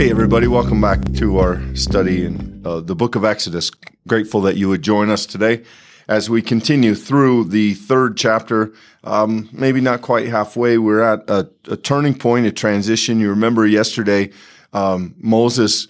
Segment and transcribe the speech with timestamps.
[0.00, 3.70] Hey, everybody, welcome back to our study in uh, the book of Exodus.
[4.08, 5.62] Grateful that you would join us today
[6.08, 8.72] as we continue through the third chapter.
[9.04, 10.78] Um, maybe not quite halfway.
[10.78, 13.20] We're at a, a, turning point, a transition.
[13.20, 14.30] You remember yesterday,
[14.72, 15.86] um, Moses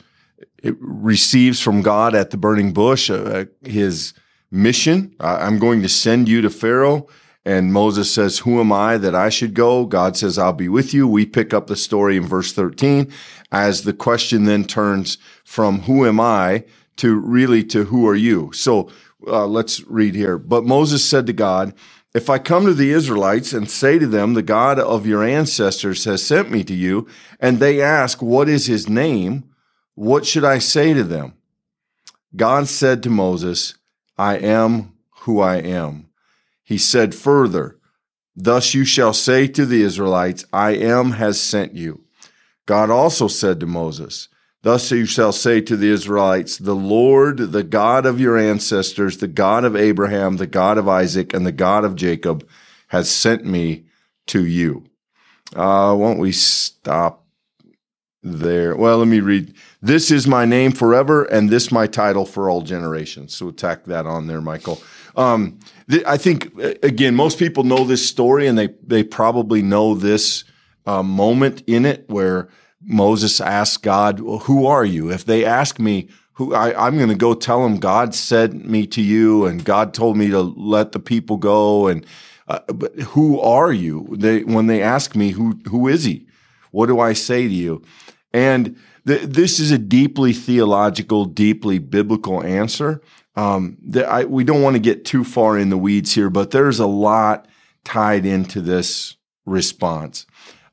[0.65, 4.13] receives from God at the burning bush uh, his
[4.51, 5.15] mission.
[5.21, 7.07] I'm going to send you to Pharaoh.
[7.45, 9.87] And Moses says, Who am I that I should go?
[9.87, 11.09] God says, I'll be with you.
[11.09, 13.11] We pick up the story in verse 13
[13.51, 16.65] as the question then turns from who am I
[16.97, 18.53] to really to who are you?
[18.53, 18.91] So
[19.27, 20.39] uh, let's read here.
[20.39, 21.75] But Moses said to God,
[22.13, 26.05] if I come to the Israelites and say to them, the God of your ancestors
[26.05, 27.07] has sent me to you,
[27.39, 29.49] and they ask, what is his name?
[29.95, 31.35] What should I say to them?
[32.35, 33.75] God said to Moses,
[34.19, 36.10] I am who I am.
[36.71, 37.79] He said further,
[38.37, 42.05] Thus you shall say to the Israelites, I am has sent you.
[42.65, 44.29] God also said to Moses,
[44.63, 49.27] Thus you shall say to the Israelites, The Lord, the God of your ancestors, the
[49.27, 52.49] God of Abraham, the God of Isaac, and the God of Jacob,
[52.87, 53.87] has sent me
[54.29, 54.85] to you.
[55.57, 57.27] Uh, won't we stop
[58.23, 58.77] there?
[58.77, 59.55] Well, let me read.
[59.83, 63.35] This is my name forever, and this my title for all generations.
[63.35, 64.81] So tack that on there, Michael.
[65.17, 65.59] Um,
[65.89, 70.45] th- I think again, most people know this story, and they they probably know this
[70.87, 72.49] uh, moment in it where
[72.83, 77.09] Moses asked God, well, "Who are you?" If they ask me, "Who," I, am going
[77.09, 80.93] to go tell them God sent me to you, and God told me to let
[80.93, 81.89] the people go.
[81.89, 82.07] And
[82.49, 84.09] uh, but who are you?
[84.13, 86.27] They when they ask me, "Who who is he?"
[86.71, 87.83] What do I say to you?
[88.33, 93.01] And th- this is a deeply theological, deeply biblical answer.
[93.37, 96.81] Um, I, we don't want to get too far in the weeds here, but there's
[96.81, 97.47] a lot
[97.85, 100.27] tied into this response.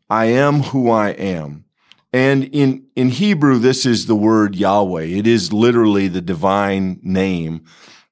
[0.10, 1.66] I am who I am.
[2.14, 5.04] And in, in Hebrew, this is the word Yahweh.
[5.04, 7.66] It is literally the divine name.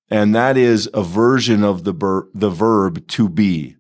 [0.09, 3.77] And that is a version of the, ber- the verb to be.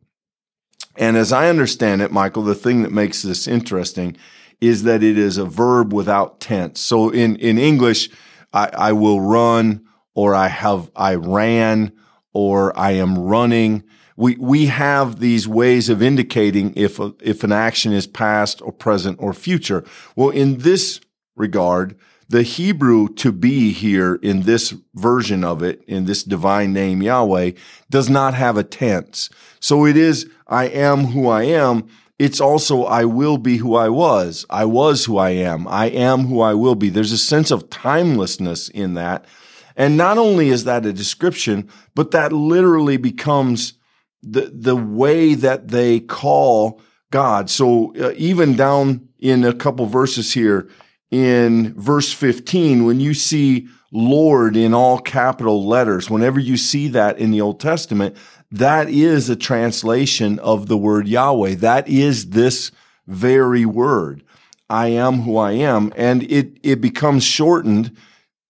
[0.97, 4.15] And as I understand it, Michael, the thing that makes this interesting
[4.61, 6.79] is that it is a verb without tense.
[6.79, 8.09] So in, in English,
[8.53, 11.91] I, I will run or I have, I ran
[12.33, 13.83] or I am running.
[14.17, 18.71] We, we have these ways of indicating if, a, if an action is past or
[18.71, 19.83] present or future.
[20.15, 21.01] Well, in this
[21.35, 27.03] regard, the Hebrew to be here in this version of it, in this divine name
[27.03, 27.51] Yahweh,
[27.89, 29.29] does not have a tense.
[29.59, 31.87] So it is, I am who I am.
[32.17, 34.45] It's also, I will be who I was.
[34.49, 35.67] I was who I am.
[35.67, 36.89] I am who I will be.
[36.89, 39.25] There's a sense of timelessness in that
[39.75, 43.73] and not only is that a description, but that literally becomes
[44.21, 46.81] the, the way that they call
[47.11, 47.49] God.
[47.49, 50.69] So uh, even down in a couple verses here
[51.11, 57.17] in verse 15, when you see Lord in all capital letters, whenever you see that
[57.17, 58.17] in the Old Testament,
[58.51, 61.55] that is a translation of the word Yahweh.
[61.55, 62.71] That is this
[63.07, 64.23] very word.
[64.69, 65.93] I am who I am.
[65.95, 67.95] And it, it becomes shortened,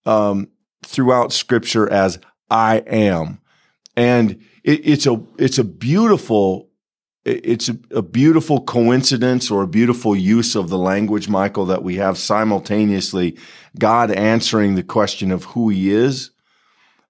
[0.06, 0.48] um,
[0.86, 2.20] throughout scripture as
[2.50, 3.40] I am.
[3.96, 6.70] And it, it's a, it's a beautiful,
[7.24, 11.96] it's a, a beautiful coincidence or a beautiful use of the language, Michael, that we
[11.96, 13.38] have simultaneously
[13.78, 16.32] God answering the question of who he is,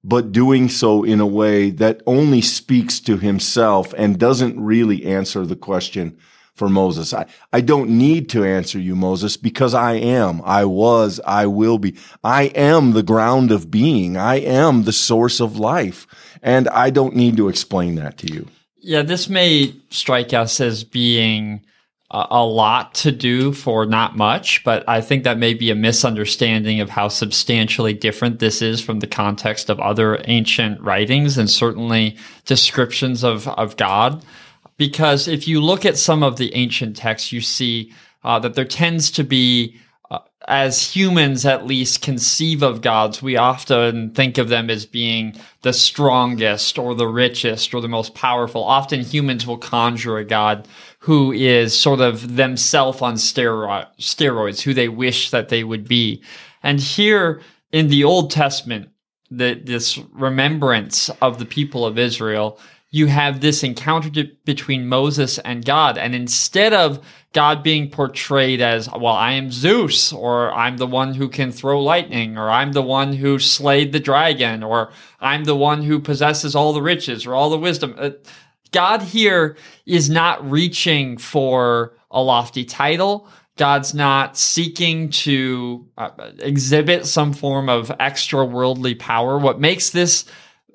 [0.03, 5.45] but doing so in a way that only speaks to himself and doesn't really answer
[5.45, 6.17] the question
[6.55, 7.13] for Moses.
[7.13, 11.77] I, I don't need to answer you, Moses, because I am, I was, I will
[11.77, 11.95] be.
[12.23, 14.17] I am the ground of being.
[14.17, 16.07] I am the source of life.
[16.41, 18.47] And I don't need to explain that to you.
[18.77, 21.65] Yeah, this may strike us as being
[22.11, 26.79] a, lot to do for not much, but I think that may be a misunderstanding
[26.79, 32.15] of how substantially different this is from the context of other ancient writings and certainly
[32.45, 34.23] descriptions of, of God
[34.77, 37.93] because if you look at some of the ancient texts, you see
[38.23, 39.77] uh, that there tends to be,
[40.11, 45.35] uh, as humans at least conceive of gods, we often think of them as being
[45.61, 48.63] the strongest or the richest or the most powerful.
[48.63, 50.67] Often humans will conjure a god
[50.99, 56.21] who is sort of themselves on steroids, who they wish that they would be.
[56.63, 58.89] And here in the Old Testament,
[59.29, 62.59] the, this remembrance of the people of Israel
[62.95, 65.97] you have this encounter between Moses and God.
[65.97, 71.13] And instead of God being portrayed as, well, I am Zeus, or I'm the one
[71.13, 75.57] who can throw lightning, or I'm the one who slayed the dragon, or I'm the
[75.57, 77.95] one who possesses all the riches or all the wisdom.
[77.97, 78.11] Uh,
[78.71, 83.27] God here is not reaching for a lofty title.
[83.57, 89.37] God's not seeking to uh, exhibit some form of extra worldly power.
[89.37, 90.23] What makes this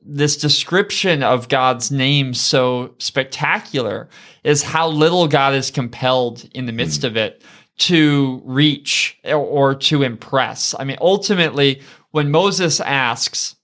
[0.03, 4.09] this description of God's name so spectacular
[4.45, 7.05] is how little God is compelled in the midst mm.
[7.05, 7.43] of it
[7.79, 10.75] to reach or, or to impress.
[10.79, 11.81] I mean, ultimately,
[12.11, 13.57] when Moses asks,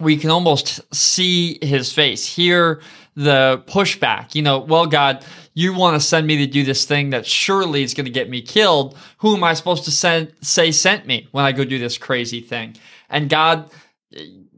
[0.00, 2.80] we can almost see his face, hear
[3.14, 4.34] the pushback.
[4.34, 5.24] You know, well, God,
[5.54, 8.28] you want to send me to do this thing that surely is going to get
[8.28, 8.98] me killed.
[9.18, 12.40] Who am I supposed to send, say sent me when I go do this crazy
[12.40, 12.76] thing?
[13.08, 13.70] And God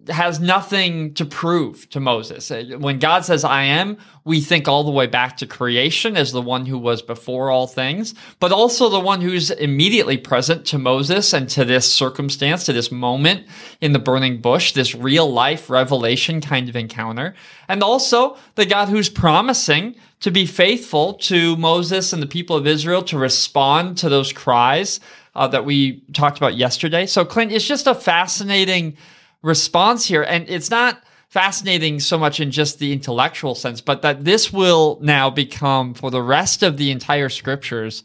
[0.08, 2.50] has nothing to prove to Moses.
[2.50, 6.32] Uh, when God says, I am, we think all the way back to creation as
[6.32, 10.79] the one who was before all things, but also the one who's immediately present to
[10.79, 13.47] Moses and to this circumstance, to this moment
[13.81, 17.35] in the burning bush, this real life revelation kind of encounter.
[17.69, 22.67] And also the God who's promising to be faithful to Moses and the people of
[22.67, 25.00] Israel to respond to those cries
[25.35, 27.06] uh, that we talked about yesterday.
[27.06, 28.97] So, Clint, it's just a fascinating
[29.46, 30.22] response here.
[30.22, 34.98] And it's not fascinating so much in just the intellectual sense, but that this will
[35.00, 38.02] now become for the rest of the entire scriptures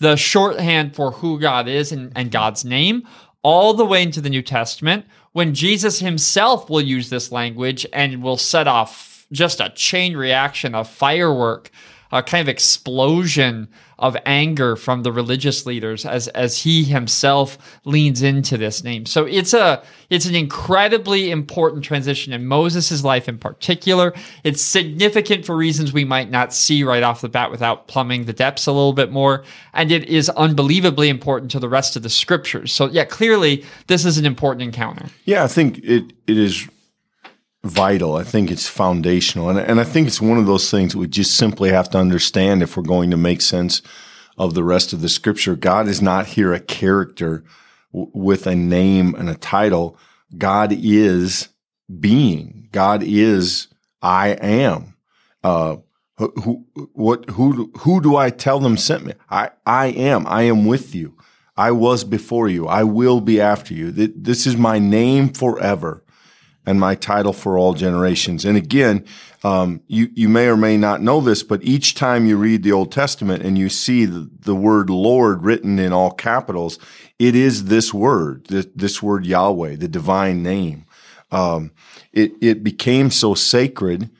[0.00, 3.02] the shorthand for who God is and, and God's name,
[3.42, 8.22] all the way into the New Testament, when Jesus himself will use this language and
[8.22, 11.72] will set off just a chain reaction, a firework
[12.10, 13.68] a kind of explosion
[13.98, 19.04] of anger from the religious leaders as as he himself leans into this name.
[19.04, 24.14] So it's a it's an incredibly important transition in Moses' life in particular.
[24.44, 28.32] It's significant for reasons we might not see right off the bat without plumbing the
[28.32, 29.44] depths a little bit more.
[29.74, 32.72] And it is unbelievably important to the rest of the scriptures.
[32.72, 35.06] So yeah, clearly this is an important encounter.
[35.24, 36.68] Yeah, I think it it is
[37.64, 38.16] vital.
[38.16, 39.48] I think it's foundational.
[39.48, 42.62] And, and I think it's one of those things we just simply have to understand
[42.62, 43.82] if we're going to make sense
[44.36, 45.56] of the rest of the scripture.
[45.56, 47.44] God is not here a character
[47.92, 49.98] w- with a name and a title.
[50.36, 51.48] God is
[52.00, 52.68] being.
[52.70, 53.68] God is
[54.00, 54.94] I am.
[55.42, 55.78] Uh,
[56.16, 59.14] who, what, who, who do I tell them sent me?
[59.30, 60.26] I, I am.
[60.26, 61.16] I am with you.
[61.56, 62.66] I was before you.
[62.66, 63.90] I will be after you.
[63.90, 66.04] This is my name forever
[66.68, 68.44] and my title for all generations.
[68.44, 69.02] And again,
[69.42, 72.72] um, you, you may or may not know this, but each time you read the
[72.72, 76.78] Old Testament and you see the, the word Lord written in all capitals,
[77.18, 80.84] it is this word, this, this word Yahweh, the divine name.
[81.30, 81.72] Um,
[82.12, 84.10] it, it became so sacred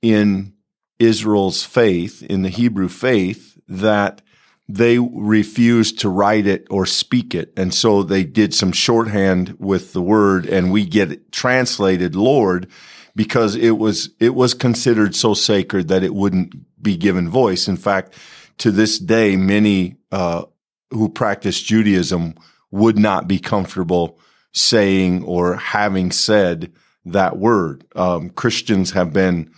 [0.00, 0.54] in
[0.98, 4.22] Israel's faith, in the Hebrew faith, that
[4.68, 7.52] they refused to write it or speak it.
[7.56, 12.70] And so they did some shorthand with the word and we get it translated Lord
[13.16, 17.66] because it was, it was considered so sacred that it wouldn't be given voice.
[17.66, 18.14] In fact,
[18.58, 20.44] to this day, many, uh,
[20.90, 22.34] who practice Judaism
[22.70, 24.18] would not be comfortable
[24.52, 26.72] saying or having said
[27.06, 27.84] that word.
[27.96, 29.50] Um, Christians have been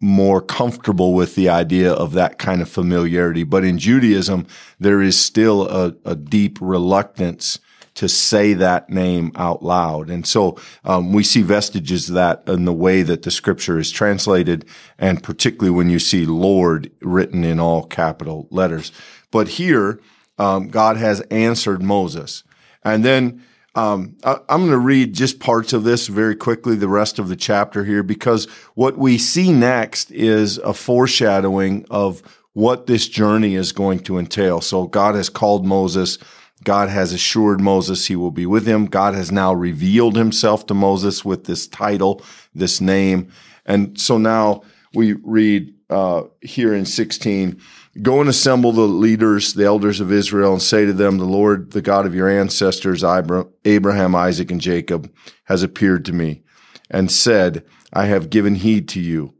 [0.00, 3.44] more comfortable with the idea of that kind of familiarity.
[3.44, 4.46] But in Judaism,
[4.78, 7.58] there is still a, a deep reluctance
[7.94, 10.10] to say that name out loud.
[10.10, 13.90] And so um, we see vestiges of that in the way that the scripture is
[13.90, 14.64] translated,
[14.98, 18.92] and particularly when you see Lord written in all capital letters.
[19.30, 20.00] But here,
[20.38, 22.42] um, God has answered Moses.
[22.82, 23.44] And then
[23.74, 27.28] um, I, am going to read just parts of this very quickly, the rest of
[27.28, 33.54] the chapter here, because what we see next is a foreshadowing of what this journey
[33.54, 34.60] is going to entail.
[34.60, 36.18] So God has called Moses.
[36.64, 38.86] God has assured Moses he will be with him.
[38.86, 42.22] God has now revealed himself to Moses with this title,
[42.54, 43.30] this name.
[43.64, 44.62] And so now
[44.94, 47.60] we read uh, here in 16,
[48.02, 51.72] Go and assemble the leaders, the elders of Israel, and say to them, The Lord,
[51.72, 55.12] the God of your ancestors, Abraham, Isaac, and Jacob,
[55.44, 56.42] has appeared to me
[56.88, 59.34] and said, I have given heed to you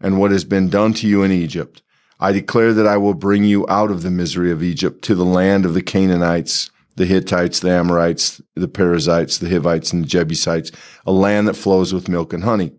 [0.00, 1.82] and what has been done to you in Egypt.
[2.20, 5.24] I declare that I will bring you out of the misery of Egypt to the
[5.24, 10.70] land of the Canaanites, the Hittites, the Amorites, the Perizzites, the Hivites, and the Jebusites,
[11.06, 12.72] a land that flows with milk and honey.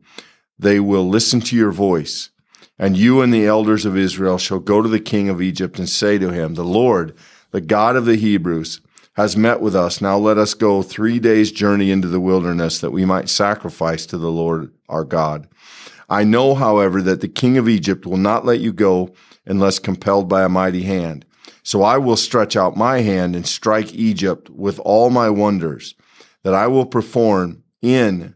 [0.58, 2.30] They will listen to your voice
[2.78, 5.88] and you and the elders of Israel shall go to the king of Egypt and
[5.88, 7.16] say to him, The Lord,
[7.52, 8.82] the God of the Hebrews,
[9.14, 10.02] has met with us.
[10.02, 14.18] Now let us go three days' journey into the wilderness that we might sacrifice to
[14.18, 15.48] the Lord our God.
[16.10, 19.14] I know, however, that the king of Egypt will not let you go
[19.46, 21.26] unless compelled by a mighty hand.
[21.64, 25.96] So I will stretch out my hand and strike Egypt with all my wonders
[26.44, 28.36] that I will perform in,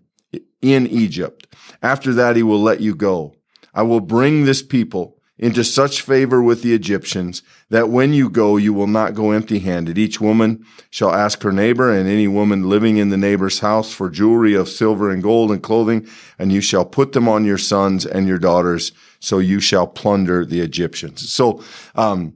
[0.62, 1.46] in Egypt.
[1.84, 3.36] After that, he will let you go.
[3.80, 8.58] I will bring this people into such favor with the Egyptians that when you go,
[8.58, 9.98] you will not go empty handed.
[9.98, 14.10] Each woman shall ask her neighbor and any woman living in the neighbor's house for
[14.10, 16.06] jewelry of silver and gold and clothing,
[16.38, 18.92] and you shall put them on your sons and your daughters.
[19.22, 21.32] So you shall plunder the Egyptians.
[21.32, 21.64] So,
[21.96, 22.34] um,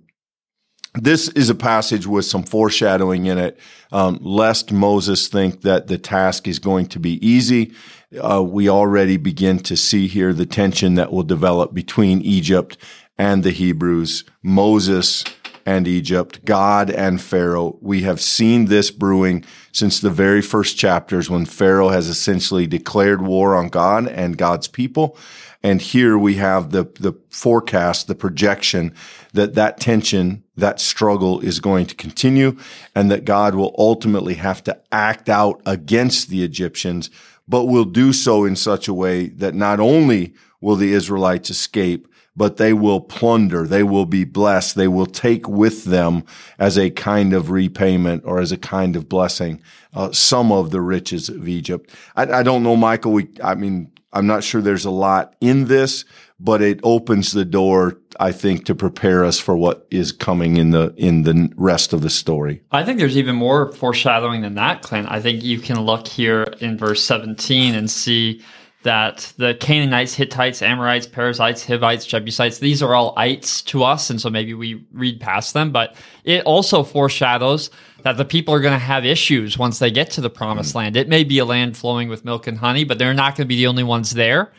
[0.96, 3.60] this is a passage with some foreshadowing in it,
[3.92, 7.74] um, lest Moses think that the task is going to be easy.
[8.22, 12.78] Uh, we already begin to see here the tension that will develop between Egypt
[13.18, 15.24] and the Hebrews, Moses
[15.66, 17.78] and Egypt, God and Pharaoh.
[17.82, 23.22] We have seen this brewing since the very first chapters when Pharaoh has essentially declared
[23.22, 25.18] war on God and God's people.
[25.66, 28.94] And here we have the, the forecast, the projection
[29.32, 32.58] that that tension, that struggle is going to continue
[32.94, 37.10] and that God will ultimately have to act out against the Egyptians,
[37.54, 42.08] but will do so in such a way that not only will the Israelites escape,
[42.36, 43.68] but they will plunder.
[43.68, 44.74] They will be blessed.
[44.76, 46.24] They will take with them
[46.58, 49.62] as a kind of repayment or as a kind of blessing
[49.94, 51.92] uh, some of the riches of Egypt.
[52.16, 53.14] I, I don't know, Michael.
[53.14, 56.06] We, I mean, I'm not sure there's a lot in this,
[56.40, 60.72] but it opens the door, I think, to prepare us for what is coming in
[60.72, 62.62] the in the rest of the story.
[62.72, 65.08] I think there's even more foreshadowing than that, Clint.
[65.10, 68.42] I think you can look here in verse 17 and see
[68.84, 74.22] that the Canaanites, Hittites, Amorites, Perizzites, Hivites, Jebusites, these are all ites to us, and
[74.22, 77.70] so maybe we read past them, but it also foreshadows
[78.04, 80.78] that the people are going to have issues once they get to the promised mm.
[80.78, 80.98] land.
[80.98, 83.50] It may be a land flowing with milk and honey, but they're not going to
[83.50, 84.52] be the only ones there.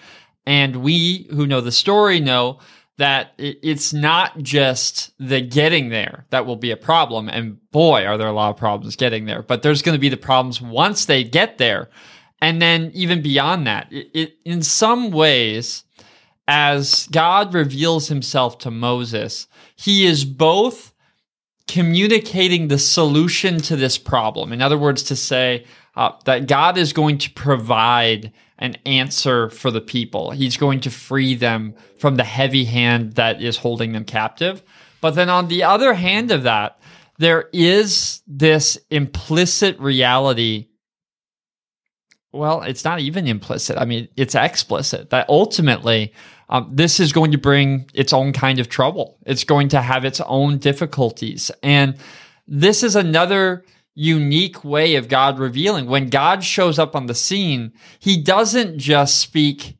[0.47, 2.59] And we who know the story know
[2.97, 7.29] that it's not just the getting there that will be a problem.
[7.29, 10.09] And boy, are there a lot of problems getting there, but there's going to be
[10.09, 11.89] the problems once they get there.
[12.45, 15.85] And then even beyond that, it, it, in some ways,
[16.47, 20.93] as God reveals himself to Moses, he is both
[21.67, 24.53] communicating the solution to this problem.
[24.53, 25.65] In other words, to say
[25.97, 30.31] uh, that God is going to provide an answer for the people.
[30.31, 34.63] He's going to free them from the heavy hand that is holding them captive.
[35.01, 36.79] But then on the other hand of that,
[37.17, 40.69] there is this implicit reality.
[42.35, 43.79] Well, it's not even implicit.
[43.79, 46.13] I mean, it's explicit that ultimately
[46.49, 49.19] um, this is going to bring its own kind of trouble.
[49.25, 51.53] It's going to have its own difficulties.
[51.63, 51.97] And
[52.49, 53.65] this is another
[53.95, 55.87] unique way of God revealing.
[55.87, 59.79] When God shows up on the scene, he doesn't just speak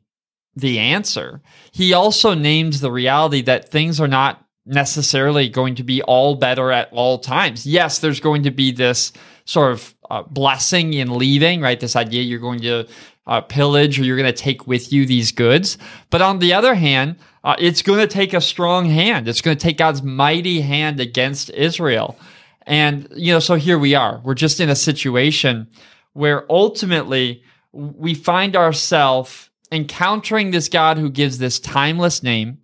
[0.55, 1.41] the answer,
[1.73, 6.71] he also names the reality that things are not necessarily going to be all better
[6.71, 7.67] at all times.
[7.67, 9.11] Yes, there's going to be this
[9.43, 11.79] sort of uh, blessing in leaving, right?
[11.79, 12.87] This idea you're going to
[13.27, 15.77] uh, pillage or you're going to take with you these goods.
[16.09, 19.27] But on the other hand, uh, it's going to take a strong hand.
[19.27, 22.17] It's going to take God's mighty hand against Israel.
[22.67, 24.21] And, you know, so here we are.
[24.23, 25.67] We're just in a situation
[26.13, 32.59] where ultimately we find ourselves encountering this God who gives this timeless name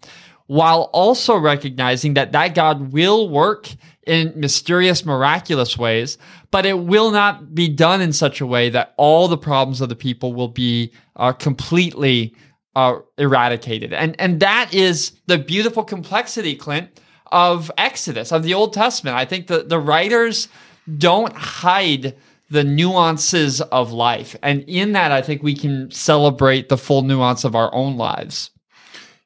[0.51, 3.69] while also recognizing that that God will work
[4.05, 6.17] in mysterious, miraculous ways,
[6.51, 9.87] but it will not be done in such a way that all the problems of
[9.87, 12.35] the people will be uh, completely
[12.75, 13.93] uh, eradicated.
[13.93, 19.15] And, and that is the beautiful complexity, Clint, of Exodus, of the Old Testament.
[19.15, 20.49] I think the, the writers
[20.97, 22.17] don't hide
[22.49, 24.35] the nuances of life.
[24.43, 28.50] And in that, I think we can celebrate the full nuance of our own lives.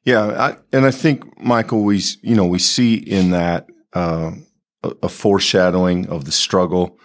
[0.06, 4.30] Yeah, I, and I think Michael, we you know we see in that uh,
[4.84, 7.00] a, a, foreshadowing of the struggle.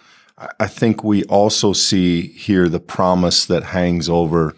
[0.60, 4.54] I think we also see here the promise that hangs over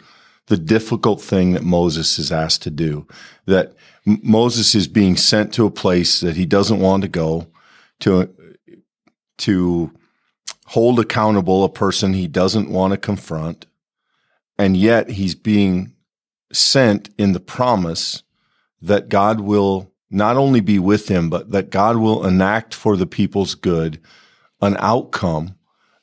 [0.46, 3.06] the difficult thing that Moses is asked to do.
[3.46, 3.74] That
[4.04, 7.46] Moses is being sent to a place that he doesn't want to go
[8.00, 8.28] to
[9.38, 9.90] to
[10.66, 13.66] hold accountable a person he doesn't want to confront
[14.58, 15.94] and yet he's being
[16.52, 18.23] sent in the promise
[18.82, 23.06] that God will not only be with him but that God will enact for the
[23.06, 24.00] people's good
[24.60, 25.56] an outcome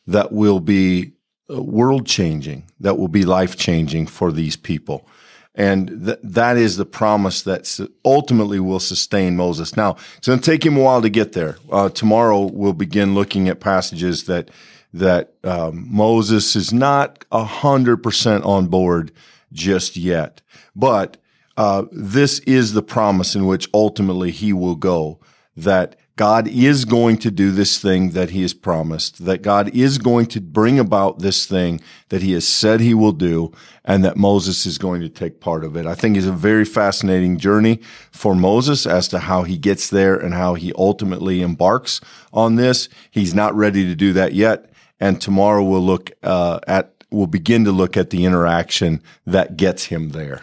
[0.08, 1.13] that will be
[1.50, 5.08] world changing that will be life changing for these people
[5.56, 9.75] and th- that is the promise that ultimately will sustain Moses.
[9.75, 11.58] Now, it's going to take him a while to get there.
[11.70, 14.50] Uh, tomorrow we'll begin looking at passages that
[14.94, 19.12] that um, Moses is not hundred percent on board
[19.54, 20.42] just yet,
[20.75, 21.18] but
[21.62, 25.20] uh, this is the promise in which ultimately he will go.
[25.56, 30.00] That God is going to do this thing that he has promised, that God is
[30.00, 33.51] going to bring about this thing that he has said he will do,
[33.86, 35.86] and that Moses is going to take part of it.
[35.86, 37.80] I think it's a very fascinating journey
[38.12, 42.01] for Moses as to how he gets there and how he ultimately embarks
[42.34, 42.89] on this.
[43.12, 44.72] He's not ready to do that yet.
[45.00, 49.86] And tomorrow we'll look uh, at, we'll begin to look at the interaction that gets
[49.86, 50.41] him there.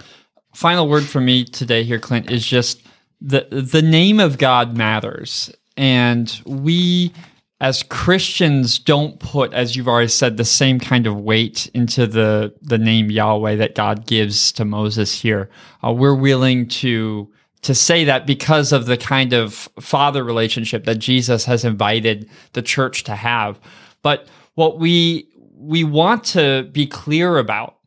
[0.58, 2.82] Final word for me today here, Clint, is just
[3.20, 7.12] the the name of God matters and we
[7.60, 12.52] as Christians don't put, as you've already said, the same kind of weight into the
[12.60, 15.48] the name Yahweh that God gives to Moses here.
[15.84, 17.30] Uh, we're willing to
[17.62, 22.62] to say that because of the kind of father relationship that Jesus has invited the
[22.62, 23.60] church to have.
[24.02, 27.77] But what we we want to be clear about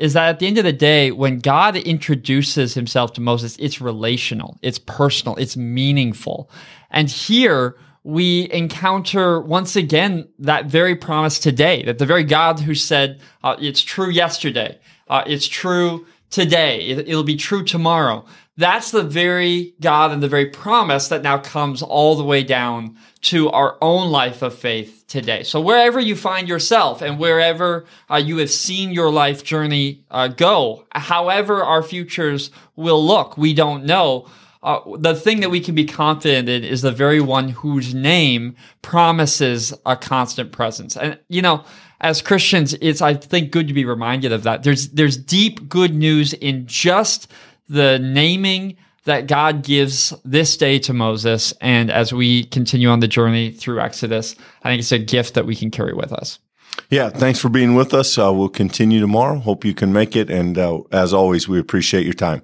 [0.00, 3.82] is that at the end of the day, when God introduces himself to Moses, it's
[3.82, 6.50] relational, it's personal, it's meaningful.
[6.90, 12.74] And here we encounter once again that very promise today that the very God who
[12.74, 14.78] said, uh, it's true yesterday,
[15.08, 18.24] uh, it's true today, it, it'll be true tomorrow.
[18.60, 22.98] That's the very God and the very promise that now comes all the way down
[23.22, 25.44] to our own life of faith today.
[25.44, 30.28] So wherever you find yourself and wherever uh, you have seen your life journey uh,
[30.28, 34.28] go, however our futures will look, we don't know.
[34.62, 38.54] Uh, the thing that we can be confident in is the very one whose name
[38.82, 40.98] promises a constant presence.
[40.98, 41.64] And, you know,
[42.02, 44.62] as Christians, it's, I think, good to be reminded of that.
[44.62, 47.30] There's, there's deep good news in just
[47.70, 51.54] the naming that God gives this day to Moses.
[51.60, 55.46] And as we continue on the journey through Exodus, I think it's a gift that
[55.46, 56.38] we can carry with us.
[56.90, 58.18] Yeah, thanks for being with us.
[58.18, 59.38] Uh, we'll continue tomorrow.
[59.38, 60.28] Hope you can make it.
[60.28, 62.42] And uh, as always, we appreciate your time.